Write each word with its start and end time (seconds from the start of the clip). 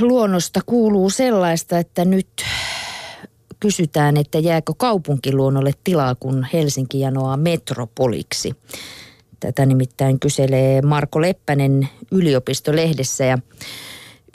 luonnosta 0.00 0.60
kuuluu 0.66 1.10
sellaista, 1.10 1.78
että 1.78 2.04
nyt 2.04 2.28
kysytään, 3.60 4.16
että 4.16 4.38
jääkö 4.38 4.72
kaupunkiluonnolle 4.76 5.72
tilaa, 5.84 6.14
kun 6.14 6.46
Helsinki 6.52 7.00
janoaa 7.00 7.36
metropoliksi. 7.36 8.56
Tätä 9.40 9.66
nimittäin 9.66 10.20
kyselee 10.20 10.82
Marko 10.82 11.20
Leppänen 11.20 11.88
yliopistolehdessä 12.10 13.24
ja 13.24 13.38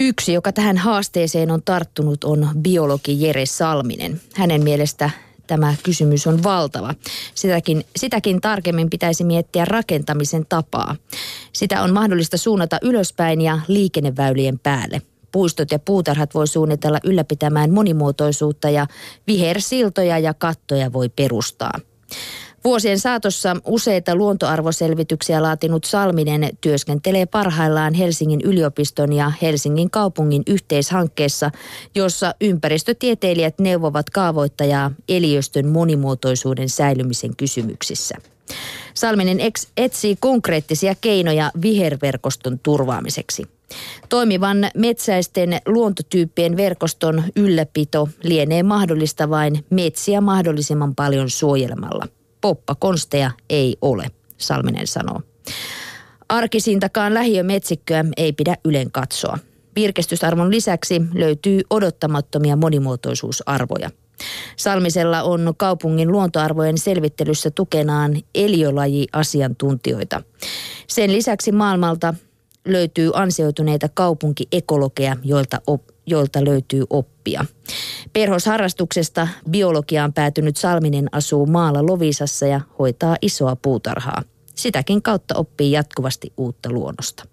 Yksi, 0.01 0.33
joka 0.33 0.51
tähän 0.51 0.77
haasteeseen 0.77 1.51
on 1.51 1.61
tarttunut, 1.65 2.23
on 2.23 2.49
biologi 2.61 3.21
Jere 3.21 3.45
Salminen. 3.45 4.21
Hänen 4.35 4.63
mielestä 4.63 5.09
tämä 5.47 5.75
kysymys 5.83 6.27
on 6.27 6.43
valtava. 6.43 6.95
Sitäkin, 7.35 7.83
sitäkin 7.95 8.41
tarkemmin 8.41 8.89
pitäisi 8.89 9.23
miettiä 9.23 9.65
rakentamisen 9.65 10.45
tapaa. 10.49 10.95
Sitä 11.53 11.81
on 11.81 11.93
mahdollista 11.93 12.37
suunnata 12.37 12.77
ylöspäin 12.81 13.41
ja 13.41 13.59
liikenneväylien 13.67 14.59
päälle. 14.59 15.01
Puistot 15.31 15.71
ja 15.71 15.79
puutarhat 15.79 16.33
voi 16.33 16.47
suunnitella 16.47 16.99
ylläpitämään 17.03 17.71
monimuotoisuutta 17.71 18.69
ja 18.69 18.87
vihersiltoja 19.27 20.19
ja 20.19 20.33
kattoja 20.33 20.93
voi 20.93 21.09
perustaa. 21.09 21.79
Vuosien 22.63 22.99
saatossa 22.99 23.55
useita 23.65 24.15
luontoarvoselvityksiä 24.15 25.41
laatinut 25.41 25.83
Salminen 25.83 26.49
työskentelee 26.61 27.25
parhaillaan 27.25 27.93
Helsingin 27.93 28.41
yliopiston 28.43 29.13
ja 29.13 29.31
Helsingin 29.41 29.89
kaupungin 29.89 30.43
yhteishankkeessa, 30.47 31.51
jossa 31.95 32.35
ympäristötieteilijät 32.41 33.59
neuvovat 33.59 34.09
kaavoittajaa 34.09 34.91
eliöstön 35.09 35.67
monimuotoisuuden 35.67 36.69
säilymisen 36.69 37.35
kysymyksissä. 37.35 38.15
Salminen 38.93 39.37
etsii 39.77 40.17
konkreettisia 40.19 40.95
keinoja 41.01 41.51
viherverkoston 41.61 42.59
turvaamiseksi. 42.59 43.58
Toimivan 44.09 44.57
metsäisten 44.77 45.57
luontotyyppien 45.65 46.57
verkoston 46.57 47.23
ylläpito 47.35 48.09
lienee 48.23 48.63
mahdollista 48.63 49.29
vain 49.29 49.65
metsiä 49.69 50.21
mahdollisimman 50.21 50.95
paljon 50.95 51.29
suojelemalla– 51.29 52.07
poppakonsteja 52.41 53.31
ei 53.49 53.77
ole, 53.81 54.11
Salminen 54.37 54.87
sanoo. 54.87 55.21
Arkisintakaan 56.29 57.13
lähiömetsikköä 57.13 58.05
ei 58.17 58.33
pidä 58.33 58.55
ylen 58.65 58.91
katsoa. 58.91 59.37
Virkestysarvon 59.75 60.51
lisäksi 60.51 61.01
löytyy 61.13 61.61
odottamattomia 61.69 62.55
monimuotoisuusarvoja. 62.55 63.89
Salmisella 64.55 65.23
on 65.23 65.53
kaupungin 65.57 66.11
luontoarvojen 66.11 66.77
selvittelyssä 66.77 67.51
tukenaan 67.51 68.21
eliölaji-asiantuntijoita. 68.35 70.21
Sen 70.87 71.11
lisäksi 71.11 71.51
maailmalta 71.51 72.13
löytyy 72.71 73.11
ansioituneita 73.13 73.89
kaupunkiekologeja, 73.93 75.15
joilta 75.23 75.61
op, 75.67 75.81
joilta 76.05 76.45
löytyy 76.45 76.83
oppia. 76.89 77.45
Perhosharrastuksesta 78.13 79.27
biologiaan 79.49 80.13
päätynyt 80.13 80.57
Salminen 80.57 81.07
asuu 81.11 81.45
maalla 81.45 81.85
Lovisassa 81.85 82.47
ja 82.47 82.61
hoitaa 82.79 83.17
isoa 83.21 83.55
puutarhaa. 83.55 84.23
Sitäkin 84.55 85.01
kautta 85.01 85.35
oppii 85.35 85.71
jatkuvasti 85.71 86.33
uutta 86.37 86.71
luonnosta. 86.71 87.23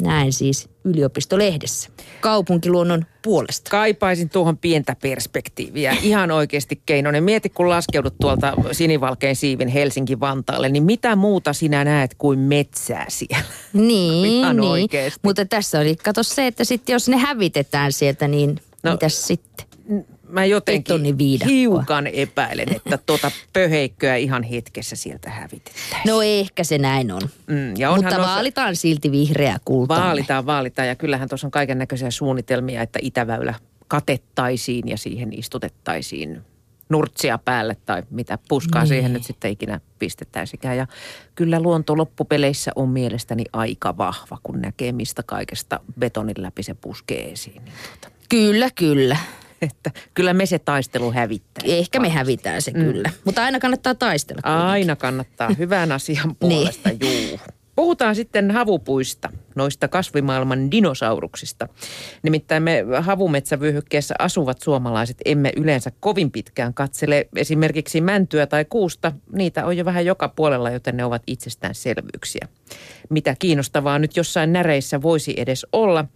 Näin 0.00 0.32
siis 0.32 0.68
yliopistolehdessä. 0.84 1.90
Kaupunkiluonnon 2.20 3.06
puolesta. 3.22 3.70
Kaipaisin 3.70 4.28
tuohon 4.28 4.58
pientä 4.58 4.96
perspektiiviä. 5.02 5.96
Ihan 6.02 6.30
oikeasti 6.30 6.82
Keinonen. 6.86 7.24
Mieti, 7.24 7.48
kun 7.48 7.68
laskeudut 7.68 8.14
tuolta 8.20 8.54
sinivalkein 8.72 9.36
siivin 9.36 9.68
Helsinki-Vantaalle, 9.68 10.68
niin 10.68 10.82
mitä 10.82 11.16
muuta 11.16 11.52
sinä 11.52 11.84
näet 11.84 12.14
kuin 12.14 12.38
metsää 12.38 13.06
siellä? 13.08 13.44
Niin, 13.72 14.56
niin. 14.56 14.88
mutta 15.22 15.44
tässä 15.44 15.80
oli, 15.80 15.96
kato 15.96 16.22
se, 16.22 16.46
että 16.46 16.64
sitten 16.64 16.92
jos 16.92 17.08
ne 17.08 17.16
hävitetään 17.16 17.92
sieltä, 17.92 18.28
niin 18.28 18.60
no, 18.82 18.92
mitäs 18.92 19.26
sitten? 19.26 19.69
Mä 20.30 20.44
jotenkin 20.44 21.16
hiukan 21.46 22.06
epäilen, 22.06 22.76
että 22.76 22.98
tuota 23.06 23.30
pöheikköä 23.52 24.16
ihan 24.16 24.42
hetkessä 24.42 24.96
sieltä 24.96 25.30
hävitettäisiin. 25.30 26.00
No 26.06 26.22
ehkä 26.22 26.64
se 26.64 26.78
näin 26.78 27.12
on. 27.12 27.22
Mm, 27.46 27.76
ja 27.76 27.90
Mutta 27.90 28.10
noissa, 28.10 28.34
vaalitaan 28.34 28.76
silti 28.76 29.10
vihreä 29.10 29.58
kulta. 29.64 29.96
Vaalitaan, 29.96 30.46
vaalitaan 30.46 30.88
ja 30.88 30.94
kyllähän 30.94 31.28
tuossa 31.28 31.46
on 31.46 31.50
kaiken 31.50 31.78
näköisiä 31.78 32.10
suunnitelmia, 32.10 32.82
että 32.82 32.98
Itäväylä 33.02 33.54
katettaisiin 33.88 34.88
ja 34.88 34.98
siihen 34.98 35.38
istutettaisiin 35.38 36.42
nurtsia 36.88 37.38
päälle 37.38 37.76
tai 37.86 38.02
mitä 38.10 38.38
puskaa 38.48 38.82
niin. 38.82 38.88
siihen 38.88 39.12
nyt 39.12 39.24
sitten 39.24 39.50
ikinä 39.50 39.80
pistettäisikään. 39.98 40.76
Ja 40.76 40.86
kyllä 41.34 41.60
luonto 41.60 41.96
loppupeleissä 41.96 42.72
on 42.76 42.88
mielestäni 42.88 43.44
aika 43.52 43.96
vahva, 43.96 44.38
kun 44.42 44.60
näkee 44.60 44.92
mistä 44.92 45.22
kaikesta 45.22 45.80
betonin 45.98 46.42
läpi 46.42 46.62
se 46.62 46.74
puskee 46.74 47.30
esiin. 47.32 47.64
Niin 47.64 47.74
tuota. 47.88 48.16
Kyllä, 48.28 48.70
kyllä. 48.74 49.16
että 49.70 49.90
kyllä 50.14 50.34
me 50.34 50.46
se 50.46 50.58
taistelu 50.58 51.12
hävittää. 51.12 51.64
Ehkä 51.66 52.00
me 52.00 52.08
hävitään 52.08 52.62
se 52.62 52.70
mm. 52.70 52.84
kyllä, 52.84 53.10
mutta 53.24 53.42
aina 53.44 53.60
kannattaa 53.60 53.94
taistella. 53.94 54.42
Kuitenkin. 54.42 54.66
Aina 54.66 54.96
kannattaa, 54.96 55.50
hyvän 55.58 55.92
asian 55.92 56.28
niin. 56.28 56.36
puolesta, 56.38 56.88
niin. 56.88 57.28
juu. 57.28 57.40
Puhutaan 57.76 58.14
sitten 58.14 58.50
havupuista, 58.50 59.28
noista 59.54 59.88
kasvimaailman 59.88 60.70
dinosauruksista. 60.70 61.68
Nimittäin 62.22 62.62
me 62.62 62.84
havumetsävyöhykkeessä 63.00 64.14
asuvat 64.18 64.60
suomalaiset 64.60 65.16
emme 65.24 65.52
yleensä 65.56 65.92
kovin 66.00 66.30
pitkään 66.30 66.74
katsele 66.74 67.28
esimerkiksi 67.36 68.00
mäntyä 68.00 68.46
tai 68.46 68.64
kuusta. 68.64 69.12
Niitä 69.32 69.66
on 69.66 69.76
jo 69.76 69.84
vähän 69.84 70.06
joka 70.06 70.28
puolella, 70.28 70.70
joten 70.70 70.96
ne 70.96 71.04
ovat 71.04 71.22
itsestäänselvyyksiä. 71.26 72.48
Mitä 73.10 73.36
kiinnostavaa 73.38 73.98
nyt 73.98 74.16
jossain 74.16 74.52
näreissä 74.52 75.02
voisi 75.02 75.34
edes 75.36 75.66
olla– 75.72 76.04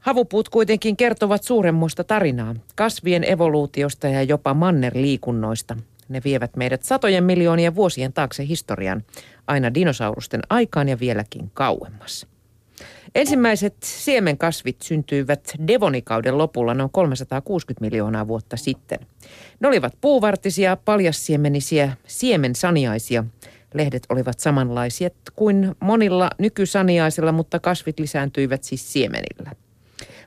Havupuut 0.00 0.48
kuitenkin 0.48 0.96
kertovat 0.96 1.42
suuremmoista 1.42 2.04
tarinaa, 2.04 2.54
kasvien 2.74 3.24
evoluutiosta 3.24 4.08
ja 4.08 4.22
jopa 4.22 4.54
mannerliikunnoista. 4.54 5.76
Ne 6.08 6.20
vievät 6.24 6.56
meidät 6.56 6.82
satojen 6.82 7.24
miljoonien 7.24 7.74
vuosien 7.74 8.12
taakse 8.12 8.46
historian, 8.46 9.02
aina 9.46 9.74
dinosaurusten 9.74 10.40
aikaan 10.50 10.88
ja 10.88 11.00
vieläkin 11.00 11.50
kauemmas. 11.54 12.26
Ensimmäiset 13.14 13.74
siemenkasvit 13.84 14.82
syntyivät 14.82 15.54
Devonikauden 15.66 16.38
lopulla 16.38 16.74
noin 16.74 16.90
360 16.90 17.84
miljoonaa 17.84 18.28
vuotta 18.28 18.56
sitten. 18.56 18.98
Ne 19.60 19.68
olivat 19.68 19.94
puuvartisia, 20.00 20.76
paljassiemenisiä, 20.76 21.96
siemensaniaisia. 22.06 23.24
Lehdet 23.74 24.02
olivat 24.08 24.40
samanlaisia 24.40 25.10
kuin 25.36 25.74
monilla 25.80 26.30
nykysaniaisilla, 26.38 27.32
mutta 27.32 27.58
kasvit 27.58 27.98
lisääntyivät 27.98 28.64
siis 28.64 28.92
siemenillä. 28.92 29.50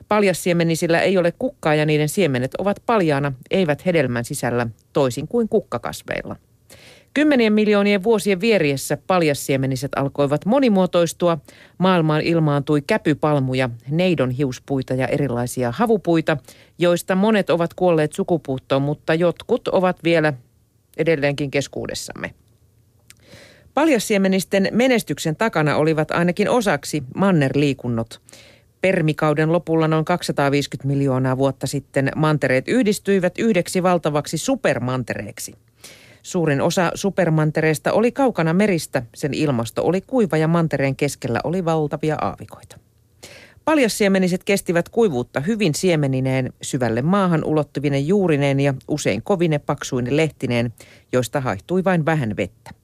Paljassiemenisillä 0.08 1.00
ei 1.00 1.18
ole 1.18 1.32
kukkaa 1.38 1.74
ja 1.74 1.86
niiden 1.86 2.08
siemenet 2.08 2.54
ovat 2.54 2.82
paljaana, 2.86 3.32
eivät 3.50 3.86
hedelmän 3.86 4.24
sisällä, 4.24 4.66
toisin 4.92 5.28
kuin 5.28 5.48
kukkakasveilla. 5.48 6.36
Kymmenien 7.14 7.52
miljoonien 7.52 8.02
vuosien 8.02 8.40
vieriessä 8.40 8.98
paljassiemeniset 9.06 9.92
alkoivat 9.96 10.46
monimuotoistua. 10.46 11.38
Maailmaan 11.78 12.20
ilmaantui 12.20 12.82
käpypalmuja, 12.86 13.70
neidon 13.90 14.30
hiuspuita 14.30 14.94
ja 14.94 15.06
erilaisia 15.06 15.72
havupuita, 15.72 16.36
joista 16.78 17.14
monet 17.14 17.50
ovat 17.50 17.74
kuolleet 17.74 18.12
sukupuuttoon, 18.12 18.82
mutta 18.82 19.14
jotkut 19.14 19.68
ovat 19.68 20.04
vielä 20.04 20.32
edelleenkin 20.96 21.50
keskuudessamme. 21.50 22.34
Paljassiemenisten 23.74 24.68
menestyksen 24.72 25.36
takana 25.36 25.76
olivat 25.76 26.10
ainakin 26.10 26.50
osaksi 26.50 27.02
mannerliikunnot. 27.14 28.20
Permikauden 28.84 29.52
lopulla 29.52 29.88
noin 29.88 30.04
250 30.04 30.88
miljoonaa 30.88 31.36
vuotta 31.38 31.66
sitten 31.66 32.10
mantereet 32.16 32.68
yhdistyivät 32.68 33.38
yhdeksi 33.38 33.82
valtavaksi 33.82 34.38
supermantereeksi. 34.38 35.54
Suurin 36.22 36.60
osa 36.60 36.90
supermantereesta 36.94 37.92
oli 37.92 38.12
kaukana 38.12 38.54
meristä, 38.54 39.02
sen 39.14 39.34
ilmasto 39.34 39.84
oli 39.84 40.00
kuiva 40.00 40.36
ja 40.36 40.48
mantereen 40.48 40.96
keskellä 40.96 41.40
oli 41.44 41.64
valtavia 41.64 42.16
aavikoita. 42.20 42.78
Paljassiemeniset 43.64 44.44
kestivät 44.44 44.88
kuivuutta 44.88 45.40
hyvin 45.40 45.74
siemenineen, 45.74 46.52
syvälle 46.62 47.02
maahan 47.02 47.44
ulottuvinen 47.44 48.06
juurineen 48.06 48.60
ja 48.60 48.74
usein 48.88 49.22
kovine 49.22 49.58
paksuinen 49.58 50.16
lehtineen, 50.16 50.72
joista 51.12 51.40
haihtui 51.40 51.84
vain 51.84 52.06
vähän 52.06 52.36
vettä. 52.36 52.83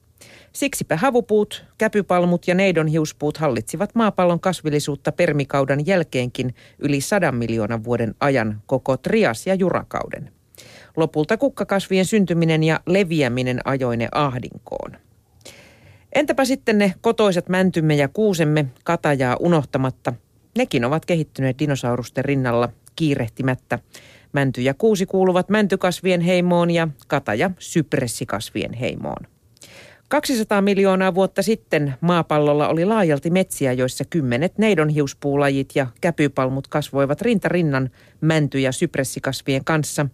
Siksipä 0.53 0.97
havupuut, 0.97 1.65
käpypalmut 1.77 2.47
ja 2.47 2.55
neidonhiuspuut 2.55 3.37
hallitsivat 3.37 3.95
maapallon 3.95 4.39
kasvillisuutta 4.39 5.11
permikaudan 5.11 5.85
jälkeenkin 5.85 6.55
yli 6.79 7.01
sadan 7.01 7.35
miljoonan 7.35 7.83
vuoden 7.83 8.15
ajan 8.19 8.61
koko 8.65 8.97
trias- 8.97 9.47
ja 9.47 9.55
jurakauden. 9.55 10.31
Lopulta 10.97 11.37
kukkakasvien 11.37 12.05
syntyminen 12.05 12.63
ja 12.63 12.79
leviäminen 12.85 13.59
ajoi 13.65 13.97
ne 13.97 14.07
ahdinkoon. 14.11 14.91
Entäpä 16.15 16.45
sitten 16.45 16.77
ne 16.77 16.93
kotoiset 17.01 17.49
mäntymme 17.49 17.95
ja 17.95 18.07
kuusemme 18.07 18.65
katajaa 18.83 19.37
unohtamatta? 19.39 20.13
Nekin 20.57 20.85
ovat 20.85 21.05
kehittyneet 21.05 21.59
dinosaurusten 21.59 22.25
rinnalla 22.25 22.69
kiirehtimättä. 22.95 23.79
Mänty 24.33 24.61
ja 24.61 24.73
kuusi 24.73 25.05
kuuluvat 25.05 25.49
mäntykasvien 25.49 26.21
heimoon 26.21 26.71
ja 26.71 26.87
kataja 27.07 27.51
sypressikasvien 27.59 28.73
heimoon. 28.73 29.30
200 30.11 30.61
miljoonaa 30.61 31.15
vuotta 31.15 31.41
sitten 31.41 31.93
maapallolla 32.01 32.67
oli 32.67 32.85
laajalti 32.85 33.29
metsiä, 33.29 33.73
joissa 33.73 34.03
kymmenet 34.09 34.57
neidonhiuspuulajit 34.57 35.69
ja 35.75 35.87
käpypalmut 36.01 36.67
kasvoivat 36.67 37.21
rintarinnan 37.21 37.89
mänty- 38.21 38.59
ja 38.59 38.71
sypressikasvien 38.71 39.63
kanssa. 39.65 40.05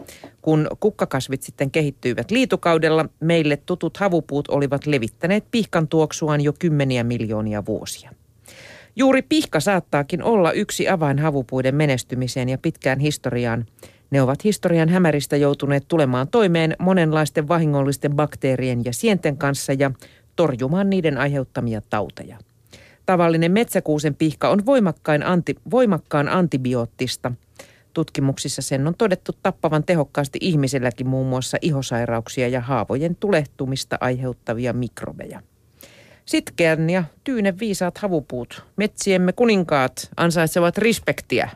Kun 0.41 0.67
kukkakasvit 0.79 1.41
sitten 1.41 1.71
kehittyivät 1.71 2.31
liitukaudella, 2.31 3.05
meille 3.19 3.57
tutut 3.57 3.97
havupuut 3.97 4.47
olivat 4.47 4.85
levittäneet 4.85 5.45
pihkan 5.51 5.87
tuoksuaan 5.87 6.41
jo 6.41 6.53
kymmeniä 6.59 7.03
miljoonia 7.03 7.65
vuosia. 7.65 8.11
Juuri 8.95 9.21
pihka 9.21 9.59
saattaakin 9.59 10.23
olla 10.23 10.51
yksi 10.51 10.89
avain 10.89 11.19
havupuiden 11.19 11.75
menestymiseen 11.75 12.49
ja 12.49 12.57
pitkään 12.57 12.99
historiaan. 12.99 13.65
Ne 14.11 14.21
ovat 14.21 14.43
historian 14.43 14.89
hämäristä 14.89 15.37
joutuneet 15.37 15.83
tulemaan 15.87 16.27
toimeen 16.27 16.75
monenlaisten 16.79 17.47
vahingollisten 17.47 18.15
bakteerien 18.15 18.85
ja 18.85 18.93
sienten 18.93 19.37
kanssa 19.37 19.73
ja 19.73 19.91
torjumaan 20.35 20.89
niiden 20.89 21.17
aiheuttamia 21.17 21.81
tauteja. 21.89 22.37
Tavallinen 23.05 23.51
metsäkuusen 23.51 24.15
pihka 24.15 24.49
on 24.49 24.65
voimakkain 24.65 25.23
anti, 25.23 25.55
voimakkaan 25.71 26.29
antibioottista. 26.29 27.31
Tutkimuksissa 27.93 28.61
sen 28.61 28.87
on 28.87 28.95
todettu 28.97 29.31
tappavan 29.43 29.83
tehokkaasti 29.83 30.39
ihmiselläkin 30.41 31.07
muun 31.07 31.27
muassa 31.27 31.57
ihosairauksia 31.61 32.47
ja 32.47 32.61
haavojen 32.61 33.15
tulehtumista 33.15 33.97
aiheuttavia 34.01 34.73
mikrobeja. 34.73 35.41
Sitkeän 36.25 36.89
ja 36.89 37.03
tyynen 37.23 37.59
viisaat 37.59 37.97
havupuut, 37.97 38.63
metsiemme 38.75 39.33
kuninkaat, 39.33 40.09
ansaitsevat 40.17 40.77
respektiä. 40.77 41.49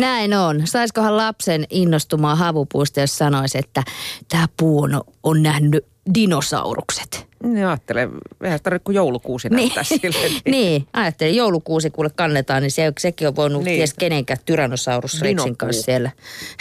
Näin 0.00 0.34
on. 0.34 0.62
Saiskohan 0.64 1.16
lapsen 1.16 1.64
innostumaan 1.70 2.38
havupuusta, 2.38 3.00
jos 3.00 3.18
sanoisi, 3.18 3.58
että 3.58 3.82
tämä 4.28 4.46
puu 4.56 4.82
on, 4.82 5.00
on 5.22 5.42
nähnyt 5.42 5.86
dinosaurukset? 6.14 7.26
Niin 7.42 7.66
ajattelen, 7.66 8.10
eihän 8.44 8.60
tarvitse 8.62 8.84
kuin 8.84 8.94
joulukuusi 8.94 9.48
niin. 9.48 9.56
näyttää 9.56 9.84
sille. 9.84 10.28
Niin, 10.28 10.42
niin 10.44 10.86
ajattelen, 10.92 11.36
joulukuusi 11.36 11.90
kuule 11.90 12.10
kannetaan, 12.10 12.62
niin 12.62 12.70
se, 12.70 12.92
sekin 12.98 13.28
on 13.28 13.36
voinut 13.36 13.64
niin. 13.64 13.76
ties 13.76 13.94
kenenkään 13.94 14.40
Tyrannosaurus 14.44 15.20
Rexin 15.20 15.56
kanssa 15.56 15.82
siellä 15.82 16.10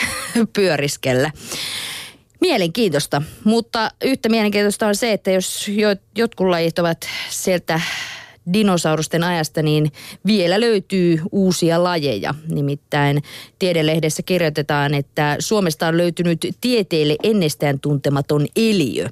pyöriskellä. 0.55 1.31
Mielenkiintoista, 2.41 3.21
mutta 3.43 3.91
yhtä 4.03 4.29
mielenkiintoista 4.29 4.87
on 4.87 4.95
se, 4.95 5.13
että 5.13 5.31
jos 5.31 5.71
jotkut 6.15 6.47
lajit 6.47 6.79
ovat 6.79 7.07
sieltä 7.29 7.81
dinosaurusten 8.53 9.23
ajasta, 9.23 9.61
niin 9.61 9.91
vielä 10.25 10.61
löytyy 10.61 11.21
uusia 11.31 11.83
lajeja. 11.83 12.33
Nimittäin 12.49 13.23
tiedelehdessä 13.59 14.23
kirjoitetaan, 14.23 14.93
että 14.93 15.35
Suomesta 15.39 15.87
on 15.87 15.97
löytynyt 15.97 16.47
tieteelle 16.61 17.15
ennestään 17.23 17.79
tuntematon 17.79 18.47
eliö. 18.55 19.09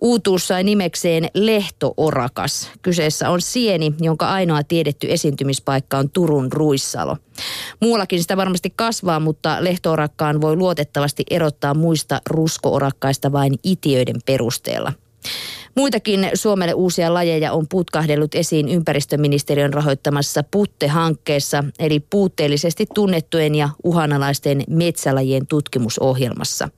Uutuus 0.00 0.48
sai 0.48 0.64
nimekseen 0.64 1.28
lehtoorakas. 1.34 2.70
Kyseessä 2.82 3.30
on 3.30 3.40
sieni, 3.40 3.94
jonka 4.00 4.28
ainoa 4.28 4.62
tiedetty 4.62 5.06
esiintymispaikka 5.10 5.98
on 5.98 6.10
Turun 6.10 6.52
Ruissalo. 6.52 7.16
Muuallakin 7.80 8.20
sitä 8.20 8.36
varmasti 8.36 8.72
kasvaa, 8.76 9.20
mutta 9.20 9.56
lehtoorakkaan 9.60 10.40
voi 10.40 10.56
luotettavasti 10.56 11.24
erottaa 11.30 11.74
muista 11.74 12.20
ruskoorakkaista 12.26 13.32
vain 13.32 13.54
itiöiden 13.64 14.16
perusteella. 14.26 14.92
Muitakin 15.74 16.30
Suomelle 16.34 16.74
uusia 16.74 17.14
lajeja 17.14 17.52
on 17.52 17.66
putkahdellut 17.68 18.34
esiin 18.34 18.68
ympäristöministeriön 18.68 19.74
rahoittamassa 19.74 20.42
Putte-hankkeessa, 20.50 21.64
eli 21.78 22.00
puutteellisesti 22.00 22.86
tunnettujen 22.94 23.54
ja 23.54 23.68
uhanalaisten 23.84 24.64
metsälajien 24.68 25.46
tutkimusohjelmassa. 25.46 26.68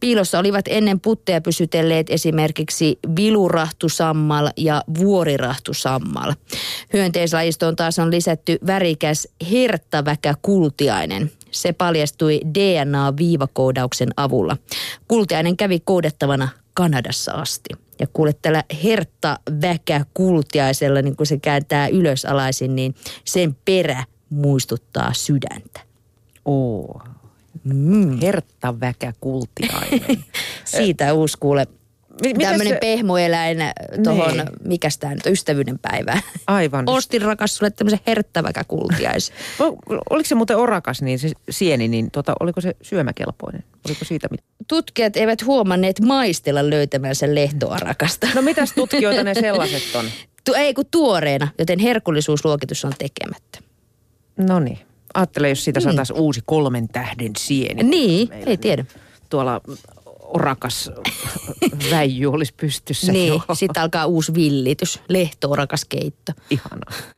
Piilossa 0.00 0.38
olivat 0.38 0.64
ennen 0.68 1.00
putteja 1.00 1.40
pysytelleet 1.40 2.10
esimerkiksi 2.10 2.98
vilurahtusammal 3.16 4.48
ja 4.56 4.82
vuorirahtusammal. 4.98 6.34
Hyönteislajistoon 6.92 7.76
taas 7.76 7.98
on 7.98 8.10
lisätty 8.10 8.58
värikäs 8.66 9.28
herttaväkä 9.50 10.34
kultiainen. 10.42 11.30
Se 11.50 11.72
paljastui 11.72 12.40
DNA-viivakoodauksen 12.54 14.08
avulla. 14.16 14.56
Kultiainen 15.08 15.56
kävi 15.56 15.80
koodettavana 15.84 16.48
Kanadassa 16.78 17.32
asti. 17.32 17.68
Ja 18.00 18.06
kuule 18.12 18.32
tällä 18.32 18.64
hertta 18.84 19.38
väkä 19.62 20.04
kultiaisella, 20.14 21.02
niin 21.02 21.16
kun 21.16 21.26
se 21.26 21.38
kääntää 21.38 21.88
ylösalaisin, 21.88 22.76
niin 22.76 22.94
sen 23.24 23.56
perä 23.64 24.04
muistuttaa 24.30 25.12
sydäntä. 25.12 25.80
Oo. 26.44 27.02
Mm. 27.64 28.18
Hertta 28.20 28.80
väkä 28.80 29.12
kultiainen. 29.20 30.24
Siitä 30.64 31.14
uusi 31.14 31.38
kuule 31.40 31.66
Tämmöinen 32.22 32.74
se... 32.74 32.78
pehmoeläin 32.80 33.58
tuohon, 34.04 34.36
niin. 34.36 34.48
mikä 34.64 34.88
tämä 35.00 35.14
nyt 35.14 35.26
ystävyyden 35.26 35.78
päivään. 35.78 36.20
Aivan. 36.46 36.84
Ostin 36.86 37.22
rakas 37.22 37.56
sulle 37.56 37.70
tämmöisen 37.70 38.00
herttäväkä 38.06 38.64
kultiais. 38.64 39.32
Oliko 40.10 40.26
se 40.26 40.34
muuten 40.34 40.56
orakas, 40.56 41.02
niin 41.02 41.18
se 41.18 41.30
sieni, 41.50 41.88
niin 41.88 42.10
tota, 42.10 42.34
oliko 42.40 42.60
se 42.60 42.76
syömäkelpoinen? 42.82 43.64
Oliko 43.88 44.04
siitä 44.04 44.28
mit... 44.30 44.40
Tutkijat 44.68 45.16
eivät 45.16 45.44
huomanneet 45.44 46.00
maistella 46.00 46.70
löytämänsä 46.70 47.34
lehtoarakasta. 47.34 48.26
No 48.34 48.42
mitäs 48.42 48.72
tutkijoita 48.76 49.24
ne 49.24 49.34
sellaiset 49.34 49.94
on? 49.94 50.04
Tu- 50.44 50.54
ei 50.54 50.74
kun 50.74 50.84
tuoreena, 50.90 51.48
joten 51.58 51.78
herkullisuusluokitus 51.78 52.84
on 52.84 52.92
tekemättä. 52.98 53.58
No 54.36 54.60
niin. 54.60 54.78
Ajattele, 55.14 55.48
jos 55.48 55.64
siitä 55.64 55.80
mm. 55.80 55.84
saataisiin 55.84 56.18
uusi 56.18 56.40
kolmen 56.46 56.88
tähden 56.88 57.32
sieni. 57.38 57.82
Niin, 57.82 58.28
ei 58.46 58.56
tiedä. 58.56 58.84
Tuolla 59.30 59.60
orakas 60.34 60.90
väijy 61.90 62.26
olisi 62.26 62.54
pystyssä. 62.60 63.12
niin, 63.12 63.42
sitten 63.52 63.82
alkaa 63.82 64.06
uusi 64.06 64.34
villitys, 64.34 65.00
lehto-orakas 65.08 65.84
keitto. 65.84 66.32
Ihanaa. 66.50 66.92